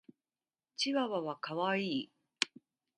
[0.77, 2.11] チワワは可愛い。